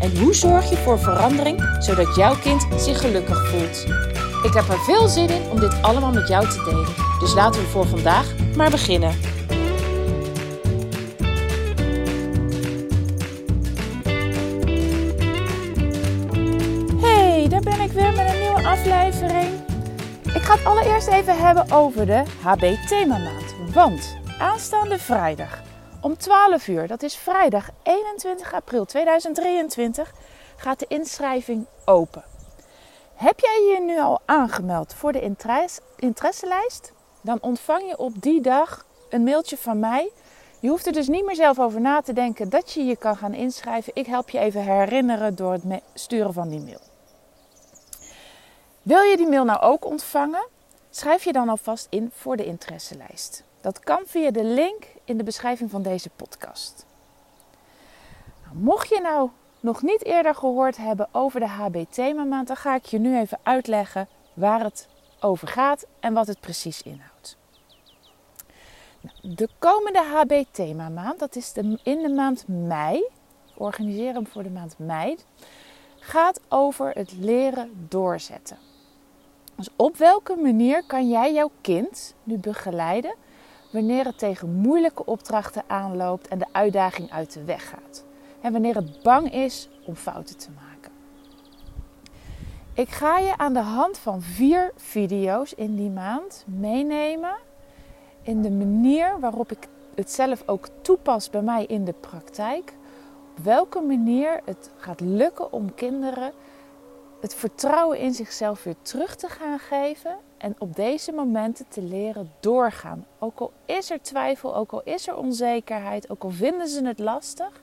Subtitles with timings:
[0.00, 3.86] En hoe zorg je voor verandering zodat jouw kind zich gelukkig voelt?
[4.42, 6.94] Ik heb er veel zin in om dit allemaal met jou te delen.
[7.20, 9.14] Dus laten we voor vandaag maar beginnen.
[17.00, 19.48] Hey, daar ben ik weer met een nieuwe aflevering.
[20.34, 23.54] Ik ga het allereerst even hebben over de HB Themamaand.
[23.72, 25.62] Want aanstaande vrijdag
[26.06, 30.12] om 12 uur, dat is vrijdag 21 april 2023,
[30.56, 32.24] gaat de inschrijving open.
[33.14, 35.36] Heb jij je nu al aangemeld voor de
[35.96, 36.92] interesselijst?
[37.20, 40.10] Dan ontvang je op die dag een mailtje van mij.
[40.60, 43.16] Je hoeft er dus niet meer zelf over na te denken dat je je kan
[43.16, 43.92] gaan inschrijven.
[43.94, 46.80] Ik help je even herinneren door het sturen van die mail.
[48.82, 50.46] Wil je die mail nou ook ontvangen?
[50.90, 53.42] Schrijf je dan alvast in voor de interesselijst.
[53.60, 56.86] Dat kan via de link in de beschrijving van deze podcast.
[58.44, 62.74] Nou, mocht je nou nog niet eerder gehoord hebben over de HB Themamaand, dan ga
[62.74, 64.88] ik je nu even uitleggen waar het
[65.20, 67.36] over gaat en wat het precies inhoudt.
[69.00, 72.96] Nou, de komende HB Themamaand, dat is de, in de maand mei,
[73.46, 75.16] ik organiseer hem voor de maand mei,
[75.98, 78.58] gaat over het leren doorzetten.
[79.54, 83.14] Dus op welke manier kan jij jouw kind nu begeleiden
[83.70, 88.04] wanneer het tegen moeilijke opdrachten aanloopt en de uitdaging uit de weg gaat?
[88.40, 90.92] En wanneer het bang is om fouten te maken.
[92.74, 97.36] Ik ga je aan de hand van vier video's in die maand meenemen
[98.22, 102.74] in de manier waarop ik het zelf ook toepas bij mij in de praktijk.
[103.36, 106.32] Op welke manier het gaat lukken om kinderen
[107.20, 112.32] het vertrouwen in zichzelf weer terug te gaan geven en op deze momenten te leren
[112.40, 113.06] doorgaan.
[113.18, 116.98] Ook al is er twijfel, ook al is er onzekerheid, ook al vinden ze het
[116.98, 117.62] lastig.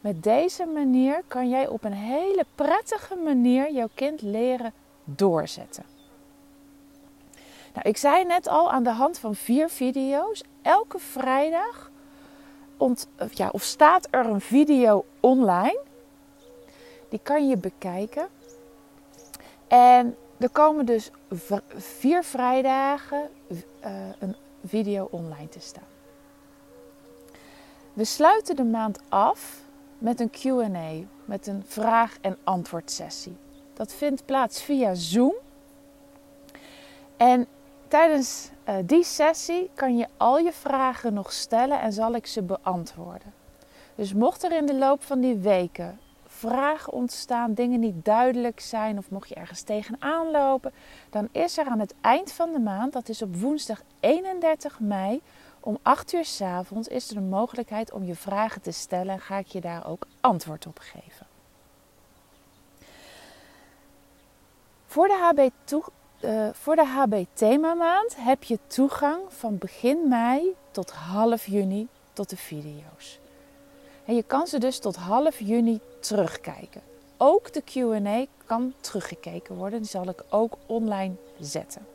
[0.00, 4.72] Met deze manier kan jij op een hele prettige manier jouw kind leren
[5.04, 5.84] doorzetten.
[7.74, 10.42] Nou, ik zei net al aan de hand van vier video's.
[10.62, 11.90] Elke vrijdag
[13.30, 15.80] ja, of staat er een video online.
[17.08, 18.28] Die kan je bekijken.
[19.68, 21.10] En er komen dus
[21.76, 23.58] vier vrijdagen uh,
[24.18, 25.86] een video online te staan.
[27.92, 29.62] We sluiten de maand af
[29.98, 33.36] met een QA, met een vraag- en antwoord sessie.
[33.74, 35.34] Dat vindt plaats via Zoom.
[37.16, 37.46] En
[37.88, 42.42] tijdens uh, die sessie kan je al je vragen nog stellen en zal ik ze
[42.42, 43.32] beantwoorden.
[43.94, 45.98] Dus mocht er in de loop van die weken
[46.38, 50.72] vragen ontstaan, dingen niet duidelijk zijn of mocht je ergens tegenaan lopen,
[51.10, 55.20] dan is er aan het eind van de maand, dat is op woensdag 31 mei,
[55.60, 59.20] om 8 uur s avonds, is er de mogelijkheid om je vragen te stellen en
[59.20, 61.26] ga ik je daar ook antwoord op geven.
[64.86, 65.82] Voor de HB, toe,
[66.20, 72.30] uh, voor de HB themamaand heb je toegang van begin mei tot half juni tot
[72.30, 73.18] de video's.
[74.08, 76.80] En je kan ze dus tot half juni terugkijken.
[77.16, 79.78] Ook de QA kan teruggekeken worden.
[79.78, 81.86] Die zal ik ook online zetten.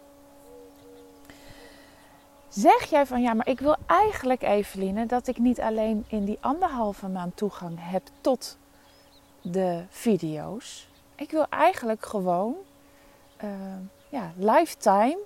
[2.49, 6.37] Zeg jij van ja, maar ik wil eigenlijk, Eveline, dat ik niet alleen in die
[6.41, 8.57] anderhalve maand toegang heb tot
[9.41, 10.87] de video's.
[11.15, 12.55] Ik wil eigenlijk gewoon
[13.43, 13.49] uh,
[14.09, 15.17] ja, lifetime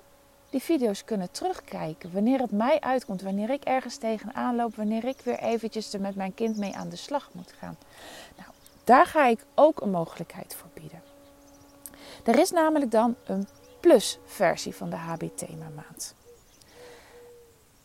[0.50, 2.12] die video's kunnen terugkijken.
[2.12, 6.14] Wanneer het mij uitkomt, wanneer ik ergens tegenaan loop, wanneer ik weer eventjes er met
[6.14, 7.76] mijn kind mee aan de slag moet gaan.
[8.36, 8.50] Nou,
[8.84, 11.02] daar ga ik ook een mogelijkheid voor bieden.
[12.24, 13.48] Er is namelijk dan een
[13.80, 16.14] plus versie van de HB Thema Maand.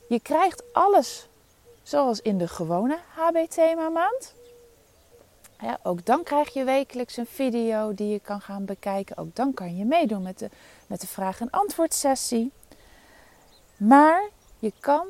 [0.08, 1.28] Je krijgt alles
[1.84, 4.34] zoals in de gewone HB Thema Maand.
[5.60, 9.18] Ja, ook dan krijg je wekelijks een video die je kan gaan bekijken.
[9.18, 10.50] Ook dan kan je meedoen met de,
[10.94, 12.52] met de vraag- en antwoord sessie.
[13.78, 14.30] Maar
[14.60, 15.08] je kan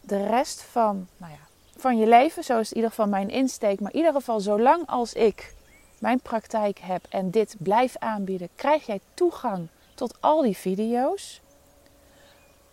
[0.00, 1.38] de rest van, nou ja,
[1.76, 4.86] van je leven, zo is in ieder geval mijn insteek, maar in ieder geval zolang
[4.86, 5.54] als ik
[5.98, 11.40] mijn praktijk heb en dit blijf aanbieden, krijg jij toegang tot al die video's.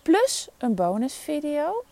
[0.02, 1.84] Plus een bonusvideo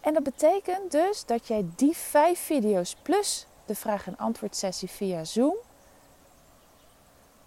[0.00, 4.88] en dat betekent dus dat jij die vijf video's plus de vraag- en antwoord sessie
[4.88, 5.56] via Zoom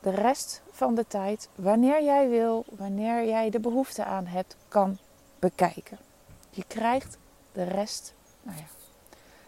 [0.03, 4.97] de rest van de tijd, wanneer jij wil, wanneer jij de behoefte aan hebt, kan
[5.39, 5.97] bekijken.
[6.49, 7.17] Je krijgt
[7.51, 8.65] de rest, nou ja,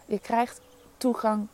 [0.06, 0.60] je krijgt
[0.96, 1.46] toegang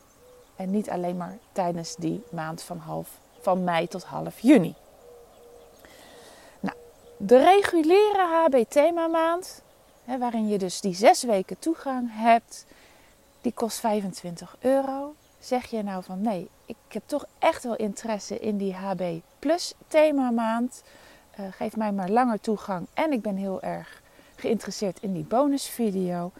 [0.55, 3.09] en niet alleen maar tijdens die maand van, half,
[3.39, 4.75] van mei tot half juni.
[6.59, 6.77] Nou,
[7.17, 9.61] de reguliere HB-thema maand,
[10.03, 12.65] hè, waarin je dus die zes weken toegang hebt,
[13.41, 15.15] die kost 25 euro.
[15.39, 19.73] Zeg je nou van nee, ik heb toch echt wel interesse in die HB Plus
[19.87, 20.83] thema maand.
[21.39, 24.01] Uh, geef mij maar langer toegang en ik ben heel erg
[24.35, 26.31] geïnteresseerd in die bonusvideo.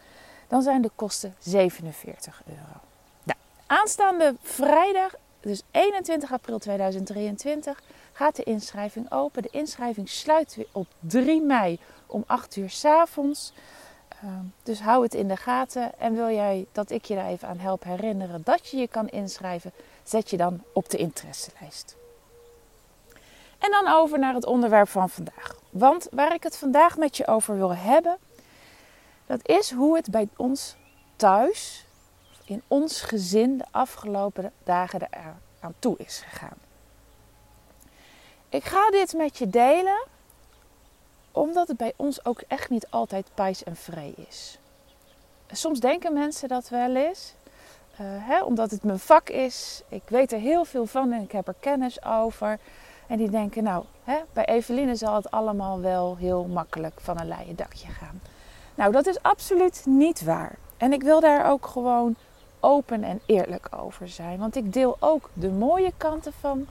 [0.47, 2.79] Dan zijn de kosten 47 euro.
[3.23, 7.81] Nou, aanstaande vrijdag, dus 21 april 2023,
[8.11, 9.41] gaat de inschrijving open.
[9.41, 13.53] De inschrijving sluit weer op 3 mei om 8 uur s avonds.
[14.07, 15.99] Ehm, dus hou het in de gaten.
[15.99, 19.09] En wil jij dat ik je daar even aan help herinneren dat je je kan
[19.09, 19.71] inschrijven,
[20.03, 21.95] zet je dan op de interesselijst.
[23.59, 25.55] En dan over naar het onderwerp van vandaag.
[25.69, 28.17] Want waar ik het vandaag met je over wil hebben,
[29.25, 30.75] dat is hoe het bij ons
[31.15, 31.85] thuis,
[32.45, 36.57] in ons gezin, de afgelopen dagen er aan toe is gegaan.
[38.49, 40.03] Ik ga dit met je delen
[41.31, 44.57] omdat het bij ons ook echt niet altijd pijs en vree is.
[45.51, 47.33] Soms denken mensen dat wel eens.
[48.01, 49.83] Uh, hè, omdat het mijn vak is.
[49.87, 52.59] Ik weet er heel veel van en ik heb er kennis over.
[53.07, 57.27] En die denken, nou, hè, bij Eveline zal het allemaal wel heel makkelijk van een
[57.27, 58.21] leien dakje gaan.
[58.75, 60.55] Nou, dat is absoluut niet waar.
[60.77, 62.15] En ik wil daar ook gewoon
[62.59, 64.39] open en eerlijk over zijn.
[64.39, 66.67] Want ik deel ook de mooie kanten van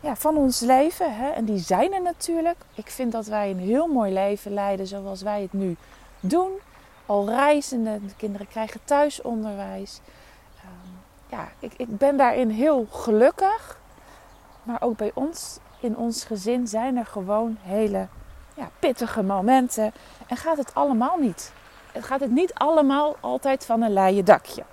[0.00, 1.16] ja, van ons leven.
[1.16, 1.28] Hè?
[1.28, 2.56] En die zijn er natuurlijk.
[2.74, 5.76] Ik vind dat wij een heel mooi leven leiden zoals wij het nu
[6.20, 6.50] doen.
[7.06, 10.00] Al reizende, de kinderen krijgen thuisonderwijs.
[11.26, 13.78] Ja, ik, ik ben daarin heel gelukkig.
[14.62, 18.08] Maar ook bij ons, in ons gezin, zijn er gewoon hele
[18.54, 19.92] ja, pittige momenten.
[20.26, 21.52] En gaat het allemaal niet.
[21.92, 24.64] Het gaat het niet allemaal altijd van een leien dakje.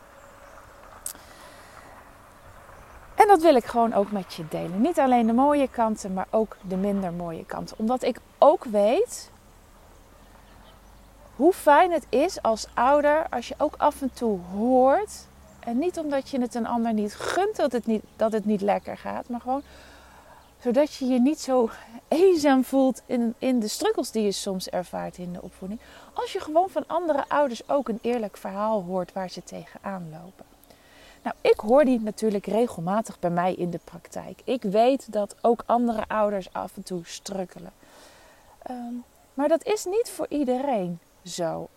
[3.16, 4.82] En dat wil ik gewoon ook met je delen.
[4.82, 7.78] Niet alleen de mooie kanten, maar ook de minder mooie kanten.
[7.80, 9.32] Omdat ik ook weet
[11.36, 15.28] hoe fijn het is als ouder als je ook af en toe hoort.
[15.64, 18.62] En niet omdat je het een ander niet gunt dat het niet, dat het niet
[18.62, 19.64] lekker gaat, maar gewoon
[20.62, 21.70] zodat je je niet zo
[22.08, 25.80] eenzaam voelt in, in de struggles die je soms ervaart in de opvoeding.
[26.14, 30.46] Als je gewoon van andere ouders ook een eerlijk verhaal hoort waar ze tegenaan lopen.
[31.24, 34.42] Nou, ik hoor die natuurlijk regelmatig bij mij in de praktijk.
[34.44, 37.72] Ik weet dat ook andere ouders af en toe strukkelen.
[38.62, 38.94] Ehm,
[39.34, 41.68] maar dat is niet voor iedereen zo.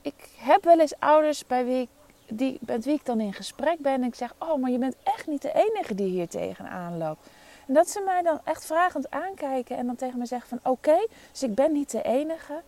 [0.00, 1.88] Ik, heb wel eens ouders bij wie ik,
[2.28, 4.96] die, met wie ik dan in gesprek ben en ik zeg: Oh, maar je bent
[5.02, 7.26] echt niet de enige die hier tegenaan loopt.
[7.66, 11.06] En dat ze mij dan echt vragend aankijken en dan tegen me zeggen: van oké,
[11.32, 12.62] dus ik ben niet de enige.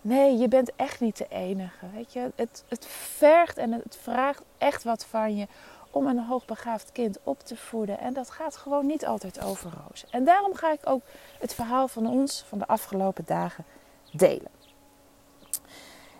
[0.00, 1.86] Nee, je bent echt niet de enige.
[1.94, 5.46] Weet je, het, het vergt en het vraagt echt wat van je
[5.90, 7.98] om een hoogbegaafd kind op te voeden.
[7.98, 10.04] En dat gaat gewoon niet altijd over roos.
[10.10, 11.02] En daarom ga ik ook
[11.38, 13.64] het verhaal van ons van de afgelopen dagen
[14.12, 14.57] delen.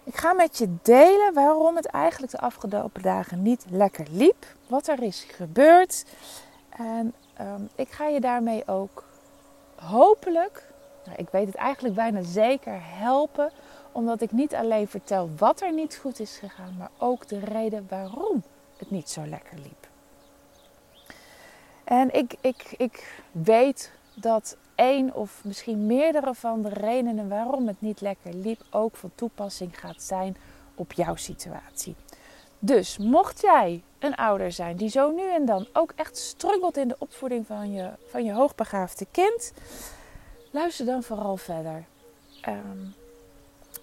[0.09, 4.47] Ik ga met je delen waarom het eigenlijk de afgelopen dagen niet lekker liep.
[4.67, 6.05] Wat er is gebeurd.
[6.69, 9.05] En ehm, ik ga je daarmee ook
[9.75, 10.67] hopelijk,
[11.05, 13.51] nou, ik weet het eigenlijk bijna zeker, helpen
[13.93, 17.87] omdat ik niet alleen vertel wat er niet goed is gegaan, maar ook de reden
[17.89, 18.43] waarom
[18.77, 19.89] het niet zo lekker liep.
[21.85, 27.81] En ik, ik, ik weet dat één of misschien meerdere van de redenen waarom het
[27.81, 30.37] niet lekker liep ook van toepassing gaat zijn
[30.75, 31.95] op jouw situatie.
[32.59, 36.89] Dus mocht jij een ouder zijn die zo nu en dan ook echt struggelt in
[36.89, 39.53] de opvoeding van je, van je hoogbegaafde kind,
[40.51, 41.85] luister dan vooral verder.
[42.49, 42.95] Um,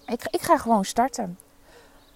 [0.06, 1.38] ik, ik ga gewoon starten.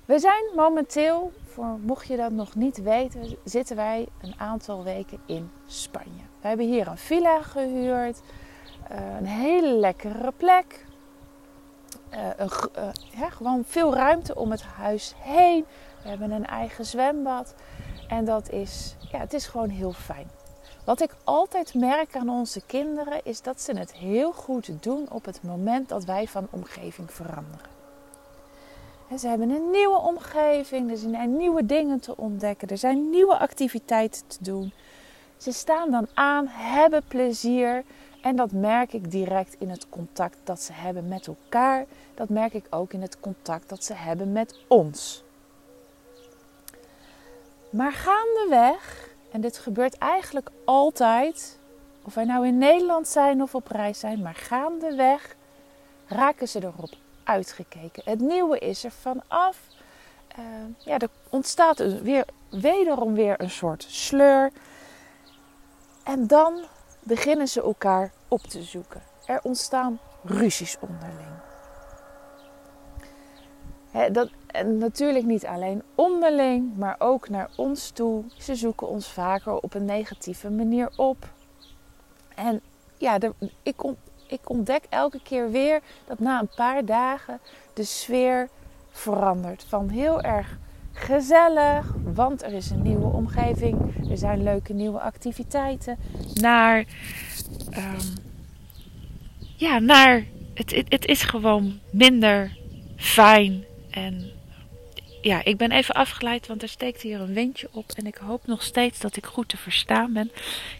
[0.05, 5.19] We zijn momenteel, voor mocht je dat nog niet weten, zitten wij een aantal weken
[5.25, 6.23] in Spanje.
[6.41, 8.48] We hebben hier een villa gehuurd, eh,
[8.89, 10.85] een hele lekkere plek.
[12.13, 12.49] Uh, een,
[13.17, 15.65] ja, gewoon veel ruimte om het huis heen.
[16.03, 17.55] We hebben een eigen zwembad.
[18.07, 20.27] En dat is, ja, het is gewoon heel fijn.
[20.85, 25.25] Wat ik altijd merk aan onze kinderen is dat ze het heel goed doen op
[25.25, 27.69] het moment dat wij van omgeving veranderen.
[29.17, 34.27] Ze hebben een nieuwe omgeving, er zijn nieuwe dingen te ontdekken, er zijn nieuwe activiteiten
[34.27, 34.73] te doen.
[35.37, 37.83] Ze staan dan aan, hebben plezier
[38.21, 41.85] en dat merk ik direct in het contact dat ze hebben met elkaar.
[42.15, 45.23] Dat merk ik ook in het contact dat ze hebben met ons.
[47.69, 51.57] Maar gaandeweg, en dit gebeurt eigenlijk altijd,
[52.03, 55.35] Of wij nou in Nederland zijn of op reis zijn, maar gaandeweg
[56.07, 58.03] raken ze erop uitgekeken.
[58.05, 59.57] Het nieuwe is er vanaf.
[60.39, 60.45] Uh,
[60.77, 64.51] ja, er ontstaat weer, wederom weer een soort sleur.
[66.03, 66.63] En dan
[67.09, 69.01] beginnen ze elkaar op te zoeken.
[69.25, 71.27] Er ontstaan ruzies onderling.
[74.13, 78.23] dat, en natuurlijk niet alleen onderling, maar ook naar ons toe.
[78.37, 81.27] Ze zoeken ons vaker op een negatieve manier op.
[82.35, 82.61] En
[82.97, 83.17] ja,
[83.63, 83.75] ik,
[84.27, 87.39] ik ontdek elke keer weer dat na een paar dagen
[87.73, 88.49] de sfeer
[88.89, 89.63] verandert.
[89.63, 90.57] Van heel erg
[90.99, 93.77] gezellig, want er is een nieuwe omgeving,
[94.09, 95.97] er zijn leuke nieuwe activiteiten,
[96.33, 96.85] naar,
[97.77, 98.15] um,
[99.55, 102.57] ja, naar het, het, het is gewoon minder
[102.95, 104.31] fijn en
[105.21, 107.91] ja, ik ben even afgeleid, want er steekt hier een windje op.
[107.91, 110.31] En ik hoop nog steeds dat ik goed te verstaan ben.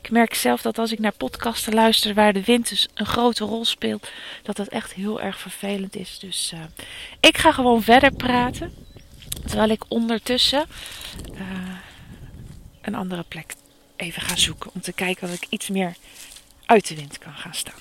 [0.02, 3.46] Ik merk zelf dat als ik naar podcasten luister waar de wind dus een grote
[3.46, 4.12] rol speelt,
[4.44, 6.20] dat dat echt heel erg vervelend is.
[6.20, 6.60] Dus uh,
[7.20, 8.74] ik ga gewoon verder praten.
[9.46, 10.66] Terwijl ik ondertussen
[11.34, 11.42] uh,
[12.82, 13.54] een andere plek
[13.96, 14.72] even ga zoeken.
[14.74, 15.96] Om te kijken of ik iets meer
[16.66, 17.80] uit de wind kan gaan staan.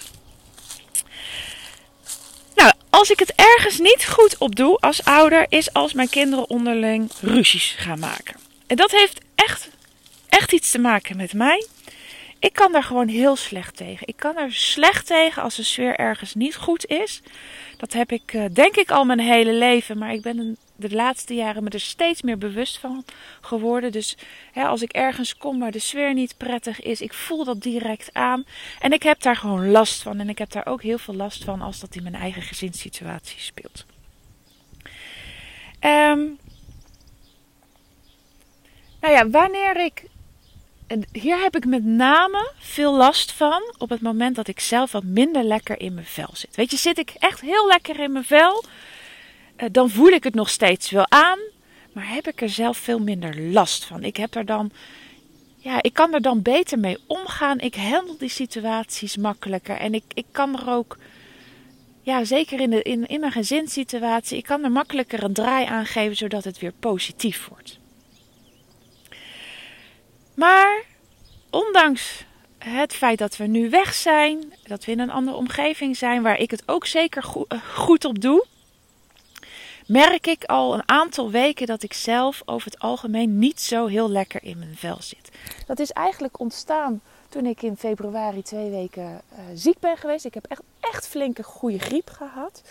[2.54, 6.50] Nou, als ik het ergens niet goed op doe als ouder, is als mijn kinderen
[6.50, 8.36] onderling ruzies gaan maken.
[8.66, 9.68] En dat heeft echt,
[10.28, 11.66] echt iets te maken met mij.
[12.38, 14.06] Ik kan daar gewoon heel slecht tegen.
[14.06, 17.22] Ik kan er slecht tegen als de sfeer ergens niet goed is.
[17.76, 19.98] Dat heb ik, eh, denk ik, al mijn hele leven.
[19.98, 23.04] Maar ik ben de laatste jaren me er steeds meer bewust van
[23.40, 23.92] geworden.
[23.92, 24.16] Dus
[24.52, 28.10] hè, als ik ergens kom waar de sfeer niet prettig is, ik voel dat direct
[28.12, 28.44] aan.
[28.80, 30.20] En ik heb daar gewoon last van.
[30.20, 33.40] En ik heb daar ook heel veel last van als dat in mijn eigen gezinssituatie
[33.40, 33.86] speelt.
[35.80, 36.38] Um,
[39.00, 40.04] nou ja, wanneer ik.
[41.12, 45.02] Hier heb ik met name veel last van op het moment dat ik zelf wat
[45.02, 46.56] minder lekker in mijn vel zit.
[46.56, 48.64] Weet je, zit ik echt heel lekker in mijn vel
[49.72, 51.38] dan voel ik het nog steeds wel aan,
[51.92, 54.04] maar heb ik er zelf veel minder last van.
[54.04, 54.70] Ik heb er dan,
[55.56, 57.60] ja, ik kan er dan beter mee omgaan.
[57.60, 60.96] Ik handel die situaties makkelijker en ik, ik kan er ook,
[62.02, 65.86] ja, zeker in, de, in, in mijn gezinssituatie, ik kan er makkelijker een draai aan
[65.86, 67.78] geven zodat het weer positief wordt.
[70.34, 70.82] Maar
[71.50, 72.24] ondanks
[72.58, 76.38] het feit dat we nu weg zijn, dat we in een andere omgeving zijn waar
[76.38, 78.46] ik het ook zeker eh, goed op doe
[79.88, 84.10] merk ik al een aantal weken dat ik zelf over het algemeen niet zo heel
[84.10, 85.30] lekker in mijn vel zit.
[85.66, 90.24] Dat is eigenlijk ontstaan toen ik in februari twee weken uh, ziek ben geweest.
[90.24, 92.62] Ik heb echt, echt flinke goede griep gehad.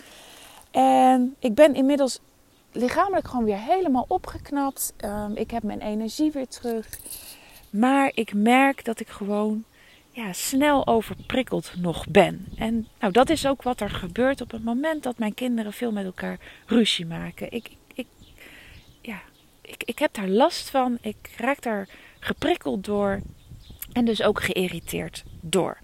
[0.70, 2.18] En ik ben inmiddels
[2.72, 4.92] lichamelijk gewoon weer helemaal opgeknapt.
[5.04, 6.88] Um, ik heb mijn energie weer terug.
[7.70, 9.64] Maar ik merk dat ik gewoon
[10.18, 12.46] ja, snel overprikkeld nog ben.
[12.56, 15.92] En nou, dat is ook wat er gebeurt op het moment dat mijn kinderen veel
[15.92, 17.52] met elkaar ruzie maken.
[17.52, 18.06] Ik, ik,
[19.00, 19.20] ja,
[19.60, 20.98] ik, ik heb daar last van.
[21.00, 23.20] Ik raak daar geprikkeld door.
[23.92, 25.78] En dus ook geïrriteerd door.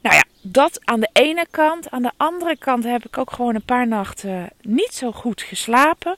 [0.00, 1.90] Nou ja, dat aan de ene kant.
[1.90, 6.14] Aan de andere kant heb ik ook gewoon een paar nachten niet zo goed geslapen.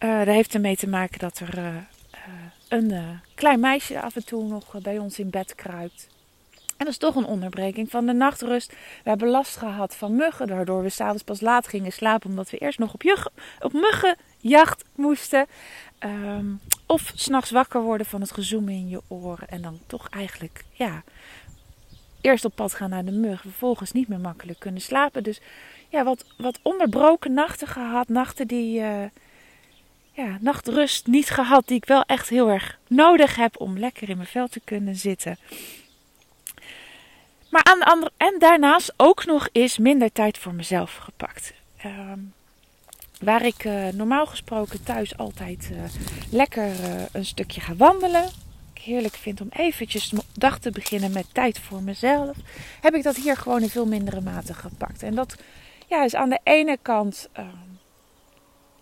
[0.00, 1.76] Uh, dat heeft ermee te maken dat er uh,
[2.68, 6.08] een uh, klein meisje af en toe nog bij ons in bed kruipt.
[6.78, 8.72] En dat is toch een onderbreking van de nachtrust.
[9.02, 12.58] We hebben last gehad van muggen, waardoor we s'avonds pas laat gingen slapen, omdat we
[12.58, 13.30] eerst nog op,
[13.60, 15.46] op muggenjacht moesten.
[16.00, 20.64] Um, of s'nachts wakker worden van het gezoem in je oren en dan toch eigenlijk,
[20.70, 21.02] ja,
[22.20, 25.22] eerst op pad gaan naar de mug, vervolgens niet meer makkelijk kunnen slapen.
[25.22, 25.40] Dus
[25.88, 29.04] ja, wat, wat onderbroken nachten gehad, nachten die, uh,
[30.12, 34.16] ja, nachtrust niet gehad, die ik wel echt heel erg nodig heb om lekker in
[34.16, 35.36] mijn vel te kunnen zitten.
[37.48, 41.52] Maar aan de andere, en daarnaast ook nog eens minder tijd voor mezelf gepakt.
[41.76, 42.18] Ehm,
[43.20, 45.78] waar ik uh, normaal gesproken thuis altijd uh,
[46.30, 48.24] lekker uh, een stukje ga wandelen.
[48.74, 52.36] Ik heerlijk vind om eventjes de dag te beginnen met tijd voor mezelf.
[52.80, 55.02] Heb ik dat hier gewoon in veel mindere mate gepakt.
[55.02, 55.36] En dat
[55.86, 57.46] ja, is aan de ene kant, ehm,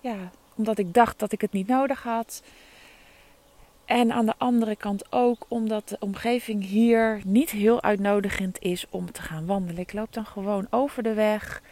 [0.00, 2.42] ja, omdat ik dacht dat ik het niet nodig had.
[3.86, 9.12] En aan de andere kant ook omdat de omgeving hier niet heel uitnodigend is om
[9.12, 9.82] te gaan wandelen.
[9.82, 11.62] Ik loop dan gewoon over de weg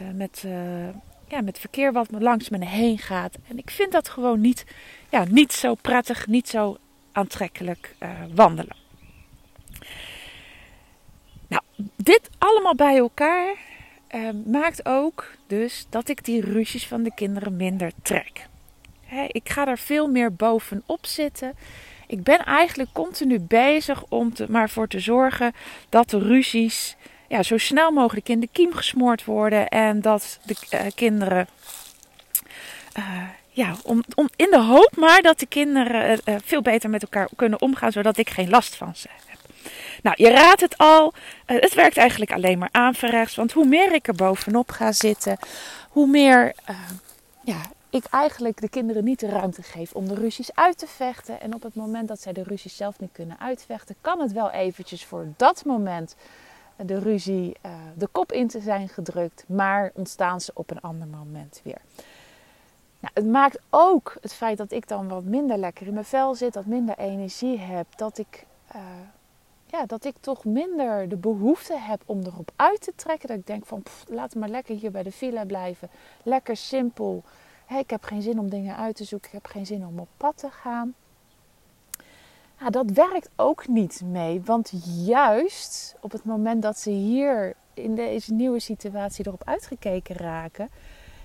[0.00, 0.88] uh, met, uh,
[1.28, 3.38] ja, met verkeer wat langs me heen gaat.
[3.48, 4.66] En ik vind dat gewoon niet,
[5.10, 6.76] ja, niet zo prettig, niet zo
[7.12, 8.76] aantrekkelijk uh, wandelen.
[11.48, 11.62] Nou,
[11.96, 13.56] dit allemaal bij elkaar
[14.46, 18.50] maakt ook dus dat ik die ruzies van de kinderen minder trek
[19.28, 21.54] ik ga er veel meer bovenop zitten.
[22.06, 25.52] ik ben eigenlijk continu bezig om er maar voor te zorgen
[25.88, 26.96] dat de ruzies
[27.32, 29.68] ja, zo snel mogelijk in de kiem gesmoord worden.
[29.68, 31.48] En dat de uh, kinderen.
[32.98, 37.02] Uh, ja, om, om, in de hoop maar dat de kinderen uh, veel beter met
[37.02, 39.38] elkaar kunnen omgaan, zodat ik geen last van ze heb.
[40.02, 41.14] Nou, je raadt het al.
[41.46, 43.34] het werkt eigenlijk alleen maar aanverrechts.
[43.34, 45.38] Want hoe meer ik er bovenop ga zitten,
[45.88, 46.54] hoe meer
[47.44, 47.60] ja,
[47.92, 51.40] ik eigenlijk de kinderen niet de ruimte geef om de ruzies uit te vechten.
[51.40, 54.50] En op het moment dat zij de ruzies zelf niet kunnen uitvechten, kan het wel
[54.50, 56.16] eventjes voor dat moment
[56.76, 61.08] de ruzie uh, de kop in te zijn gedrukt, maar ontstaan ze op een ander
[61.08, 61.80] moment weer.
[63.00, 66.34] Nou, het maakt ook het feit dat ik dan wat minder lekker in mijn vel
[66.34, 68.80] zit, wat minder energie heb, dat ik, uh,
[69.66, 73.28] ja, dat ik toch minder de behoefte heb om erop uit te trekken.
[73.28, 75.90] Dat ik denk van pff, laat maar lekker hier bij de villa blijven,
[76.22, 77.22] lekker simpel.
[77.78, 80.08] Ik heb geen zin om dingen uit te zoeken, ik heb geen zin om op
[80.16, 80.94] pad te gaan.
[82.70, 84.42] Dat werkt ook niet mee.
[84.44, 84.72] Want
[85.06, 90.68] juist op het moment dat ze hier in deze nieuwe situatie erop uitgekeken raken,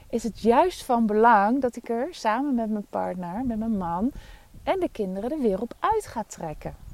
[0.09, 4.11] is het juist van belang dat ik er samen met mijn partner, met mijn man
[4.63, 6.86] en de kinderen er weer op uit ga trekken.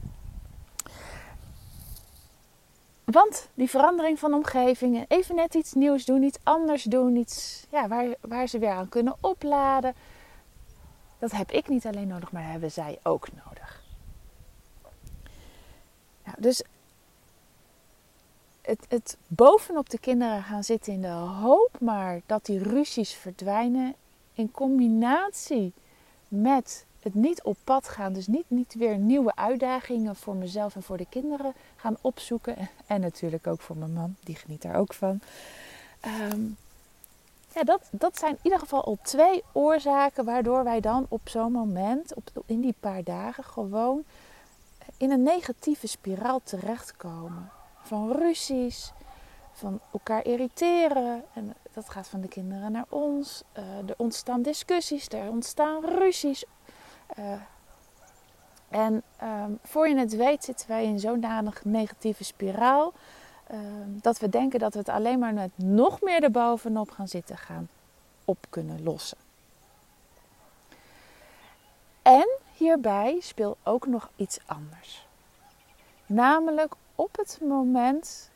[3.04, 7.88] Want die verandering van omgeving, even net iets nieuws doen, iets anders doen, iets ja,
[7.88, 9.96] waar, waar ze weer aan kunnen opladen,
[11.20, 13.84] dat heb ik niet alleen nodig, maar hebben zij ook nodig.
[16.24, 16.64] Nou, dus
[18.62, 23.96] het, het bovenop de kinderen gaan zitten in de hoop maar dat die ruzies verdwijnen.
[24.34, 25.74] In combinatie
[26.28, 28.14] met het niet op pad gaan.
[28.14, 32.56] Dus niet, niet weer nieuwe uitdagingen voor mezelf en voor de kinderen gaan opzoeken.
[32.88, 35.20] En natuurlijk ook voor mijn man, die geniet daar ook van.
[36.32, 36.58] Um,
[37.54, 41.52] ja, dat, dat zijn in ieder geval al twee oorzaken waardoor wij dan op zo'n
[41.52, 44.04] moment, op, in die paar dagen, gewoon
[44.98, 47.52] in een negatieve spiraal terechtkomen.
[47.82, 48.92] Van ruzies,
[49.54, 51.24] van elkaar irriteren.
[51.34, 53.44] En dat gaat van de kinderen naar ons.
[53.58, 56.46] Uh, er ontstaan discussies, er ontstaan ruzies.
[57.20, 57.34] Uh,
[58.70, 62.94] en um, voor je het weet zitten wij in zo'n danig negatieve spiraal.
[63.52, 67.38] Uh, dat we denken dat we het alleen maar met nog meer erbovenop gaan zitten
[67.38, 67.70] gaan
[68.26, 69.18] op kunnen lossen.
[72.02, 75.08] En hierbij speelt ook nog iets anders.
[76.06, 78.32] Namelijk op het moment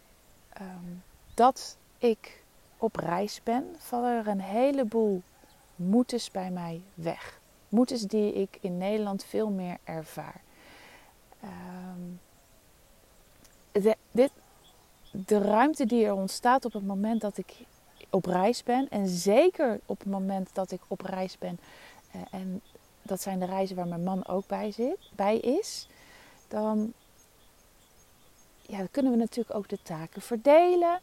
[0.62, 2.44] um, dat ik
[2.78, 5.22] op reis ben, vallen er een heleboel
[5.76, 7.40] moetes bij mij weg.
[7.70, 10.42] Moetes die ik in Nederland veel meer ervaar.
[11.44, 12.20] Um,
[13.72, 14.32] de, dit,
[15.12, 17.54] de ruimte die er ontstaat op het moment dat ik
[18.10, 21.60] op reis ben, en zeker op het moment dat ik op reis ben
[22.16, 22.62] uh, en
[23.02, 25.88] dat zijn de reizen waar mijn man ook bij, zit, bij is,
[26.48, 26.94] dan,
[28.62, 31.00] ja, dan kunnen we natuurlijk ook de taken verdelen.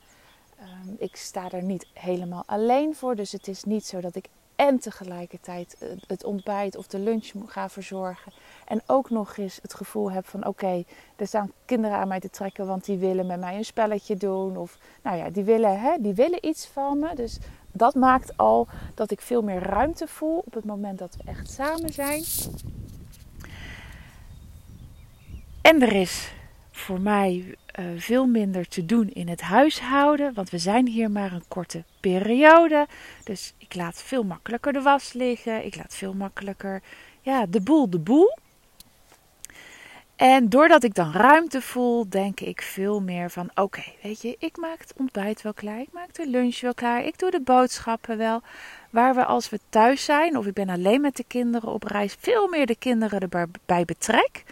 [0.61, 4.29] Um, ik sta er niet helemaal alleen voor, dus het is niet zo dat ik
[4.57, 8.33] en tegelijkertijd het ontbijt of de lunch ga verzorgen.
[8.67, 10.85] En ook nog eens het gevoel heb van oké,
[11.17, 14.57] er staan kinderen aan mij te trekken, want die willen met mij een spelletje doen.
[14.57, 17.15] Of nou ja, die willen, hè, die willen iets van me.
[17.15, 17.39] Dus
[17.73, 21.51] dat maakt al dat ik veel meer ruimte voel op het moment dat we echt
[21.51, 22.25] samen zijn.
[25.63, 26.33] En er is
[26.85, 31.33] voor mij uh, veel minder te doen in het huishouden, want we zijn hier maar
[31.33, 32.87] een korte periode.
[33.25, 35.65] Dus ik laat veel makkelijker de was liggen.
[35.65, 36.83] Ik laat veel makkelijker
[37.21, 38.39] ja, de boel de boel.
[40.17, 44.57] En doordat ik dan ruimte voel, denk ik veel meer van: oké, weet je, ik
[44.57, 48.19] maak het ontbijt wel klaar, ik maak de lunch wel klaar, ik doe de boodschappen
[48.19, 48.43] wel.
[48.91, 52.17] Waar we als we thuis zijn, of ik ben alleen met de kinderen op reis,
[52.19, 54.45] veel meer de kinderen erbij betrek.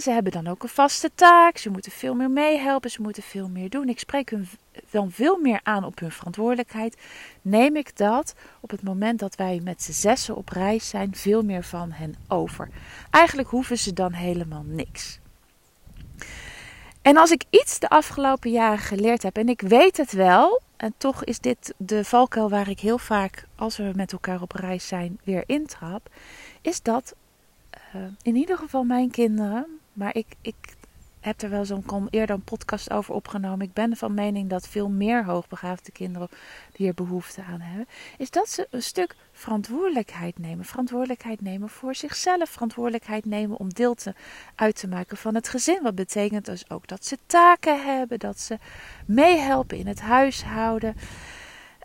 [0.00, 3.48] Ze hebben dan ook een vaste taak, ze moeten veel meer meehelpen, ze moeten veel
[3.48, 3.88] meer doen.
[3.88, 4.48] Ik spreek hun
[4.90, 6.96] dan veel meer aan op hun verantwoordelijkheid.
[7.42, 11.42] Neem ik dat op het moment dat wij met z'n zessen op reis zijn, veel
[11.42, 12.68] meer van hen over.
[13.10, 15.18] Eigenlijk hoeven ze dan helemaal niks.
[17.02, 20.94] En als ik iets de afgelopen jaren geleerd heb, en ik weet het wel, en
[20.96, 24.88] toch is dit de valkuil waar ik heel vaak, als we met elkaar op reis
[24.88, 26.08] zijn, weer intrap,
[26.60, 27.14] is dat
[27.94, 30.76] uh, in ieder geval mijn kinderen, maar ik, ik
[31.22, 33.66] heb er wel zo'n eerder een podcast over opgenomen.
[33.66, 36.28] Ik ben van mening dat veel meer hoogbegaafde kinderen
[36.74, 37.86] hier behoefte aan hebben.
[38.18, 40.64] Is dat ze een stuk verantwoordelijkheid nemen.
[40.64, 42.50] Verantwoordelijkheid nemen voor zichzelf.
[42.50, 44.14] Verantwoordelijkheid nemen om deel te,
[44.54, 45.82] uit te maken van het gezin.
[45.82, 48.18] Wat betekent dus ook dat ze taken hebben.
[48.18, 48.58] Dat ze
[49.06, 50.94] meehelpen in het huishouden.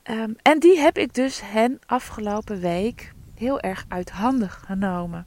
[0.10, 4.12] Um, en die heb ik dus hen afgelopen week heel erg uit
[4.48, 5.26] genomen.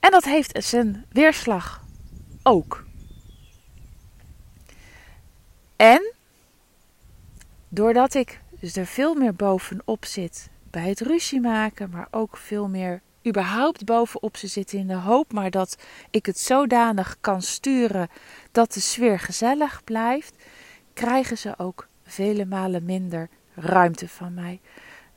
[0.00, 1.84] En dat heeft zijn weerslag
[2.42, 2.86] ook.
[5.76, 6.12] En
[7.68, 12.68] doordat ik dus er veel meer bovenop zit bij het ruzie maken, maar ook veel
[12.68, 15.76] meer überhaupt bovenop ze zitten in de hoop maar dat
[16.10, 18.08] ik het zodanig kan sturen
[18.52, 20.34] dat de sfeer gezellig blijft,
[20.92, 24.60] krijgen ze ook vele malen minder ruimte van mij,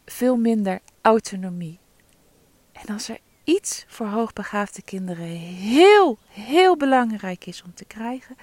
[0.06, 1.80] veel minder autonomie.
[2.72, 8.36] En als er iets voor hoogbegaafde kinderen heel, heel belangrijk is om te krijgen,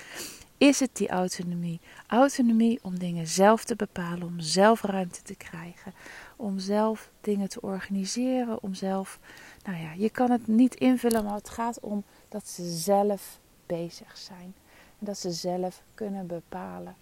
[0.59, 1.81] is het die autonomie.
[2.07, 5.95] Autonomie om dingen zelf te bepalen, om zelf ruimte te krijgen,
[6.37, 9.19] om zelf dingen te organiseren, om zelf,
[9.65, 14.17] nou ja, je kan het niet invullen, maar het gaat om dat ze zelf bezig
[14.17, 14.55] zijn.
[14.99, 16.97] En dat ze zelf kunnen bepalen.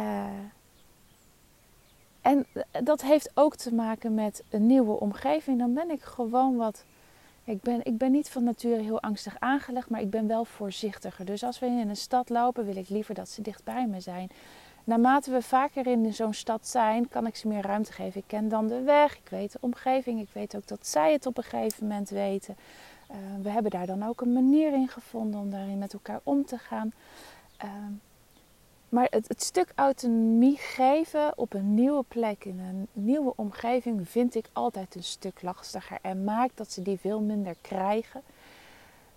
[0.00, 0.26] Uh,
[2.24, 2.46] en
[2.82, 5.58] dat heeft ook te maken met een nieuwe omgeving.
[5.58, 6.84] Dan ben ik gewoon wat.
[7.44, 11.24] Ik ben, ik ben niet van nature heel angstig aangelegd, maar ik ben wel voorzichtiger.
[11.24, 14.00] Dus als we in een stad lopen, wil ik liever dat ze dicht bij me
[14.00, 14.30] zijn.
[14.84, 18.20] Naarmate we vaker in zo'n stad zijn, kan ik ze meer ruimte geven.
[18.20, 21.26] Ik ken dan de weg, ik weet de omgeving, ik weet ook dat zij het
[21.26, 22.56] op een gegeven moment weten.
[23.10, 26.44] Uh, we hebben daar dan ook een manier in gevonden om daarin met elkaar om
[26.44, 26.92] te gaan.
[27.64, 27.70] Uh,
[28.94, 34.34] maar het, het, stuk autonomie geven op een nieuwe plek, in een nieuwe omgeving, vind
[34.34, 35.98] ik altijd een stuk lastiger.
[36.02, 38.22] En maakt dat ze die veel minder krijgen.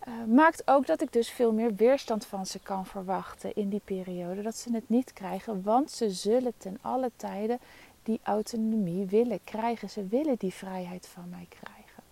[0.07, 3.81] Uh, maakt ook dat ik dus veel meer weerstand van ze kan verwachten in die
[3.83, 4.41] periode.
[4.41, 7.59] Dat ze het niet krijgen, want ze zullen ten alle tijden
[8.03, 9.89] die autonomie willen krijgen.
[9.89, 12.03] Ze willen die vrijheid van mij krijgen.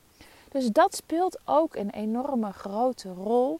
[0.49, 3.59] Dus dat speelt ook een enorme grote rol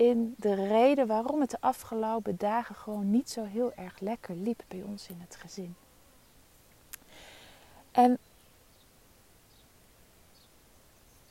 [0.00, 4.62] in de reden waarom het de afgelopen dagen gewoon niet zo heel erg lekker liep
[4.68, 5.76] bij ons in het gezin.
[7.90, 8.18] En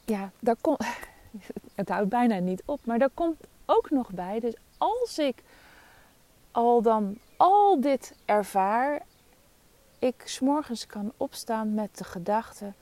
[0.06, 0.86] ja, daar komt.
[1.76, 4.40] Het houdt bijna niet op, maar daar komt ook nog bij.
[4.40, 5.44] Dus als ik
[6.52, 9.02] al dan al dit ervaar,
[10.00, 12.74] ik s'morgens kan opstaan met de gedachte: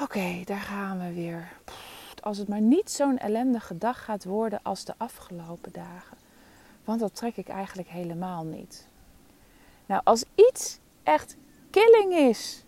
[0.00, 1.52] oké, daar gaan we weer
[2.26, 6.16] als het maar niet zo'n ellendige dag gaat worden als de afgelopen dagen.
[6.84, 8.86] Want dat trek ik eigenlijk helemaal niet.
[9.86, 11.36] Nou, als iets echt
[11.70, 12.64] killing is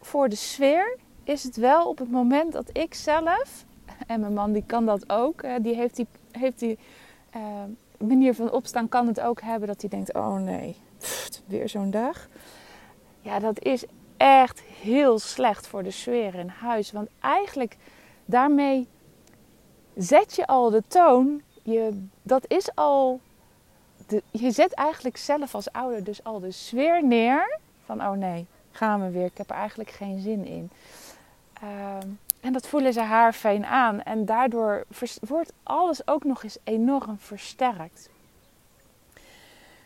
[0.00, 3.64] voor de sfeer, is het wel op het moment dat ik zelf,
[4.06, 6.78] en mijn man die kan dat ook, die heeft die, heeft die
[7.36, 7.42] uh,
[7.98, 10.76] manier van opstaan, kan het ook hebben dat hij denkt: oh nee,
[11.46, 12.28] weer zo'n dag.
[13.20, 13.84] Ja, dat is
[14.16, 16.92] echt heel slecht voor de sfeer in huis.
[16.92, 17.76] Want eigenlijk
[18.24, 18.88] daarmee
[19.96, 21.42] zet je al de toon.
[21.62, 23.20] Je, dat is al.
[24.30, 27.58] Je zet eigenlijk zelf als ouder dus al de sfeer neer.
[27.84, 29.24] Van oh nee, gaan we weer.
[29.24, 30.70] Ik heb er eigenlijk geen zin in.
[31.52, 32.08] Ehm,
[32.40, 34.02] en dat voelen ze haar fijn aan.
[34.02, 34.84] En daardoor
[35.20, 38.10] wordt alles ook nog eens enorm versterkt.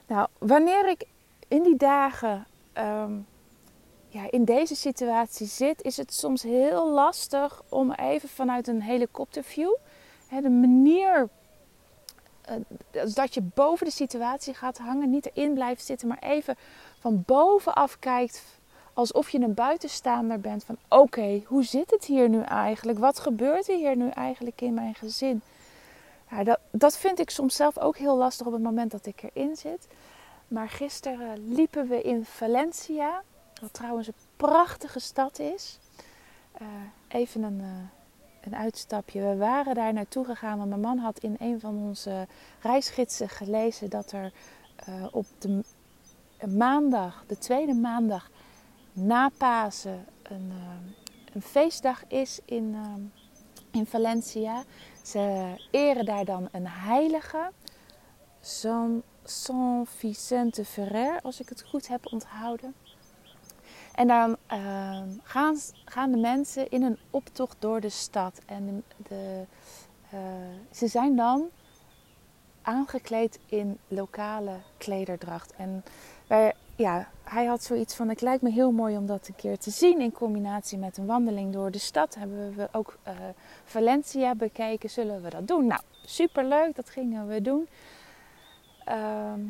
[0.06, 1.06] Nou, wanneer ik
[1.48, 3.12] in die dagen ehm,
[4.16, 9.74] ja, in deze situatie zit, is het soms heel lastig om even vanuit een helikopterview,
[10.28, 11.28] hè, de manier
[12.50, 16.56] uh, dat je boven de situatie gaat hangen, niet erin blijft zitten, maar even
[16.98, 18.42] van bovenaf kijkt,
[18.92, 22.98] alsof je een buitenstaander bent van oké, hoe zit het hier nu eigenlijk?
[22.98, 25.42] Wat gebeurt er hier nu eigenlijk in mijn gezin?
[26.30, 29.22] Ja, dat, dat vind ik soms zelf ook heel lastig op het moment dat ik
[29.22, 29.86] erin zit.
[30.48, 33.22] Maar gisteren liepen we in Valencia
[33.60, 35.78] wat trouwens een prachtige stad is.
[36.62, 36.68] Uh,
[37.08, 37.66] even een, uh,
[38.40, 39.20] een uitstapje.
[39.20, 42.26] We waren daar naartoe gegaan, want mijn man had in een van onze
[42.60, 44.32] reisgidsen gelezen dat er
[44.88, 45.62] uh, op de
[46.46, 48.30] maandag, de tweede maandag
[48.92, 50.52] na Pasen, een,
[51.32, 52.76] een feestdag is in,
[53.70, 54.64] in Valencia.
[55.02, 57.50] Ze eren daar dan een heilige,
[59.24, 62.74] San Vicente Ferrer, als ik het goed heb onthouden.
[63.96, 68.40] En dan uh, gaan, gaan de mensen in een optocht door de stad.
[68.46, 69.42] En de,
[70.14, 70.20] uh,
[70.70, 71.48] ze zijn dan
[72.62, 75.54] aangekleed in lokale klederdracht.
[75.56, 75.84] En
[76.26, 79.58] wij, ja, hij had zoiets van: het lijkt me heel mooi om dat een keer
[79.58, 80.00] te zien.
[80.00, 83.14] In combinatie met een wandeling door de stad hebben we ook uh,
[83.64, 84.90] Valencia bekeken.
[84.90, 85.66] Zullen we dat doen?
[85.66, 87.68] Nou, superleuk, dat gingen we doen.
[88.84, 89.40] Ehm,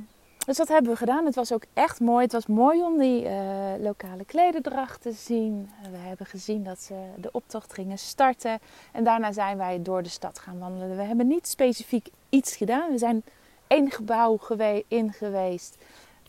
[0.46, 1.24] dus dat hebben we gedaan.
[1.24, 2.22] Het was ook echt mooi.
[2.22, 3.30] Het was mooi om die uh,
[3.78, 5.70] lokale klederdracht te zien.
[5.90, 8.58] We hebben gezien dat ze de optocht gingen starten.
[8.92, 10.96] En daarna zijn wij door de stad gaan wandelen.
[10.96, 12.90] We hebben niet specifiek iets gedaan.
[12.90, 13.22] We zijn
[13.66, 15.76] één gebouw gewe in geweest.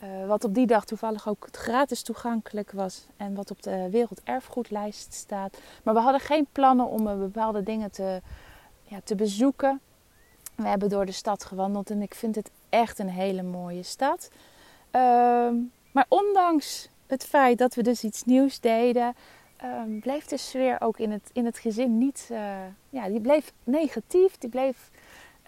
[0.02, 5.14] Uh, wat op die dag toevallig ook gratis toegankelijk was en wat op de werelderfgoedlijst
[5.14, 5.58] staat.
[5.82, 8.20] Maar we hadden geen plannen om bepaalde dingen te,
[8.82, 9.80] ja, te bezoeken.
[10.54, 14.30] We hebben door de stad gewandeld en ik vind het echt een hele mooie stad.
[14.92, 15.50] Uh,
[15.92, 19.14] maar ondanks het feit dat we dus iets nieuws deden,
[19.64, 22.28] um, bleef de sfeer ook in het, in het gezin niet.
[22.32, 22.56] Uh,
[22.90, 24.36] ja, die bleef negatief.
[24.38, 24.90] Die, bleef,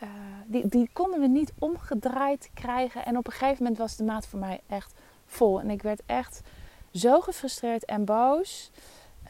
[0.03, 0.09] uh,
[0.47, 3.05] die, die konden we niet omgedraaid krijgen.
[3.05, 4.93] En op een gegeven moment was de maat voor mij echt
[5.27, 5.61] vol.
[5.61, 6.43] En ik werd echt
[6.93, 8.71] zo gefrustreerd en boos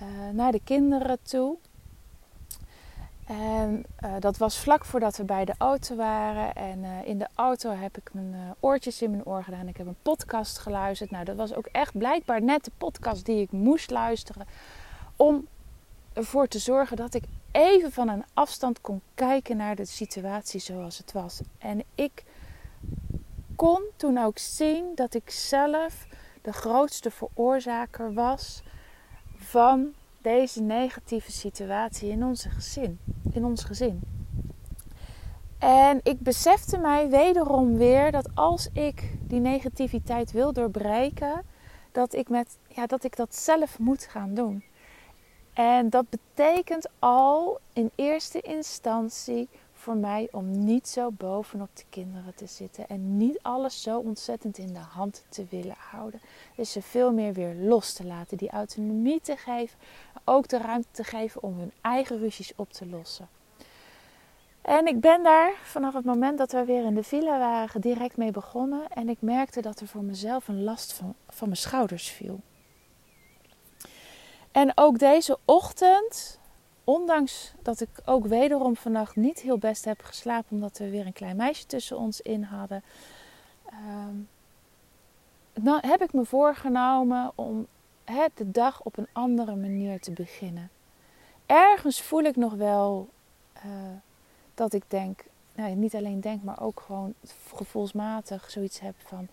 [0.03, 1.57] uh, naar de kinderen toe.
[3.31, 6.55] En uh, dat was vlak voordat we bij de auto waren.
[6.55, 9.69] En uh, in de auto heb ik mijn uh, oortjes in mijn oor gedaan.
[9.69, 11.11] Ik heb een podcast geluisterd.
[11.11, 14.47] Nou, dat was ook echt blijkbaar net de podcast die ik moest luisteren.
[15.17, 15.47] Om
[16.13, 20.99] ervoor te zorgen dat ik even van een afstand kon kijken naar de situatie zoals
[20.99, 21.41] het was.
[21.59, 22.25] En ik
[23.57, 26.07] kon toen ook zien dat ik zelf
[26.43, 28.63] de grootste veroorzaker was
[29.37, 32.99] van deze negatieve situatie in, onze gezin,
[33.33, 34.01] in ons gezin.
[35.59, 41.43] En ik besefte mij wederom weer dat als ik die negativiteit wil doorbreken,
[41.93, 44.65] dat ik, met, ja, dat, ik dat zelf moet gaan doen.
[45.53, 49.49] En dat betekent al in eerste instantie
[49.81, 54.59] voor mij om niet zo bovenop de kinderen te zitten en niet alles zo ontzettend
[54.59, 56.21] in de hand te willen houden.
[56.57, 59.79] Dus ze veel meer weer los te laten, die autonomie te geven,
[60.25, 63.29] ook de ruimte te geven om hun eigen ruzies op te lossen.
[64.63, 68.17] En ik ben daar vanaf het moment dat we weer in de villa waren direct
[68.17, 72.09] mee begonnen en ik merkte dat er voor mezelf een last van, van mijn schouders
[72.09, 72.41] viel.
[74.53, 76.40] En ook deze ochtend
[76.91, 81.13] ondanks dat ik ook wederom vannacht niet heel best heb geslapen, omdat we weer een
[81.13, 82.83] klein meisje tussen ons in hadden,
[85.65, 87.67] uh, heb ik me voorgenomen om
[88.05, 90.71] het de dag op een andere manier te beginnen.
[91.47, 93.09] Ergens voel ik nog wel
[93.57, 93.63] uh,
[94.55, 95.25] dat ik denk,
[95.55, 97.15] nou, niet alleen denk, maar ook gewoon
[97.55, 99.29] gevoelsmatig zoiets heb van: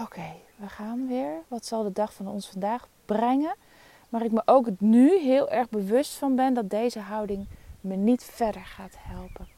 [0.00, 1.32] oké, we gaan weer.
[1.48, 3.54] Wat zal de dag van ons vandaag brengen?
[4.08, 7.46] Maar ik me ook nu heel erg bewust van ben dat deze houding
[7.80, 9.48] me niet verder gaat helpen.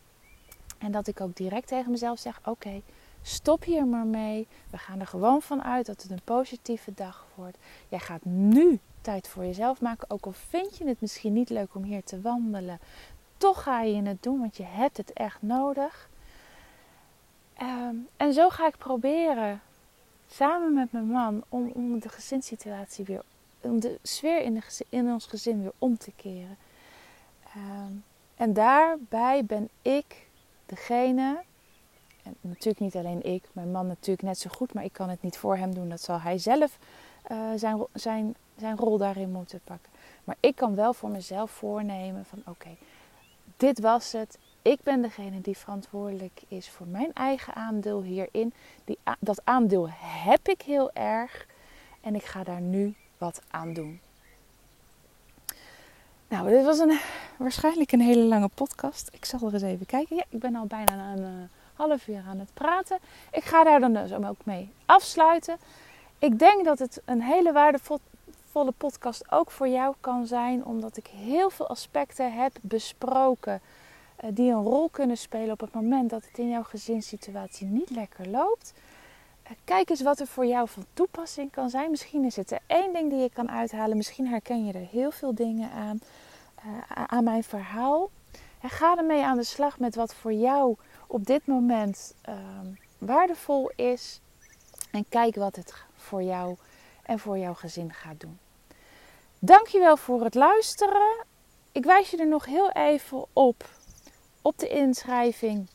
[0.79, 2.81] En dat ik ook direct tegen mezelf zeg: Oké,
[3.23, 4.47] stop hier maar mee.
[4.71, 7.59] We gaan er gewoon van uit dat het een positieve dag wordt.
[7.89, 10.11] Jij gaat nu tijd voor jezelf maken.
[10.11, 12.79] Ook al vind je het misschien niet leuk om hier te wandelen,
[13.37, 16.09] toch ga je het doen, want je hebt het echt nodig.
[17.63, 19.61] Um, en zo ga ik proberen,
[20.31, 23.23] samen met mijn man, om, om de gezinssituatie weer
[23.61, 26.57] om de sfeer in, in ons gezin weer om te keren.
[27.57, 28.05] Um,
[28.37, 30.29] en daarbij ben ik
[30.67, 31.43] degene,
[32.23, 35.23] en natuurlijk niet alleen ik, mijn man natuurlijk net zo goed, maar ik kan het
[35.23, 35.89] niet voor hem doen.
[35.89, 36.79] Dat zal hij zelf
[37.31, 39.93] uh, zijn, zijn, zijn rol daarin moeten pakken.
[40.25, 42.77] Maar ik kan wel voor mezelf voornemen van oké,
[43.57, 44.39] dit was het.
[44.63, 48.53] Ik ben degene die verantwoordelijk is voor mijn eigen aandeel hierin.
[48.85, 51.47] Die, dat aandeel heb ik heel erg.
[52.01, 54.01] En ik ga daar nu wat aan doen.
[56.29, 57.01] Nou, dit was een,
[57.37, 59.09] waarschijnlijk een hele lange podcast.
[59.13, 60.17] Ik zal er eens even kijken.
[60.17, 62.99] Ja, ik ben al bijna een uh, half uur aan het praten.
[63.33, 65.57] Ik ga daar dan dus ook mee afsluiten.
[66.19, 71.07] Ik denk dat het een hele waardevolle podcast ook voor jou kan zijn, omdat ik
[71.07, 73.61] heel veel aspecten heb besproken
[74.25, 77.91] uh, die een rol kunnen spelen op het moment dat het in jouw gezinssituatie niet
[77.91, 78.73] lekker loopt.
[79.65, 81.91] Kijk eens wat er voor jou van toepassing kan zijn.
[81.91, 83.97] Misschien is het er één ding die je kan uithalen.
[83.97, 86.01] Misschien herken je er heel veel dingen aan,
[86.67, 88.11] uh, aan mijn verhaal.
[88.61, 92.35] En ga ermee aan de slag met wat voor jou op dit moment uh,
[92.99, 94.21] waardevol is.
[94.91, 96.57] En kijk wat het voor jou
[97.03, 98.39] en voor jouw gezin gaat doen.
[99.39, 101.25] Dankjewel voor het luisteren.
[101.73, 103.69] Ik wijs je er nog heel even op.
[104.43, 105.69] Op de inschrijving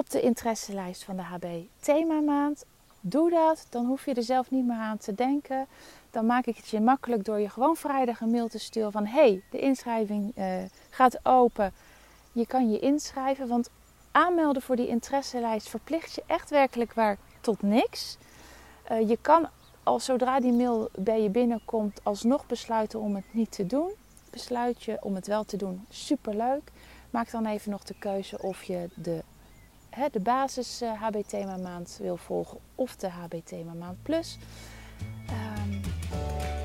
[0.00, 1.46] op de interesselijst van de HB
[1.80, 2.64] themamaand.
[3.00, 5.66] Doe dat, dan hoef je er zelf niet meer aan te denken.
[6.10, 9.06] Dan maak ik het je makkelijk door je gewoon vrijdag een mail te sturen van...
[9.06, 10.44] hey, de inschrijving uh,
[10.90, 11.72] gaat open.
[12.32, 13.70] Je kan je inschrijven, want
[14.10, 18.16] aanmelden voor die interesselijst verplicht je echt werkelijk waar tot niks.
[18.90, 19.48] Uh, je kan
[19.82, 23.90] al zodra die mail bij je binnenkomt alsnog besluiten om het niet te doen.
[24.30, 26.72] Besluit je om het wel te doen, superleuk.
[27.10, 29.22] Maak dan even nog de keuze of je de
[29.90, 34.38] hè, de basis uh, Maand wil volgen of de HB Thema Maand Plus.
[35.30, 35.80] Um,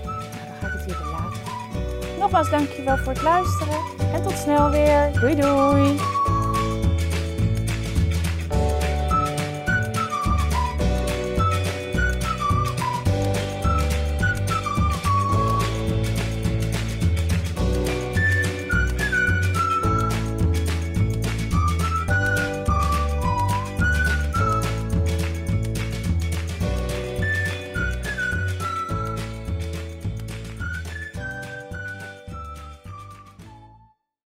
[0.04, 2.20] nou, dan ga ik het hier laten.
[2.20, 3.80] Nogmaals dankjewel voor het luisteren
[4.14, 5.20] en tot snel weer.
[5.20, 6.25] Doei doei!